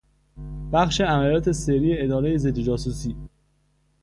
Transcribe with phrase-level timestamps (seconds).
[0.73, 3.15] بخش عملیات سری ادارهی ضد جاسوسی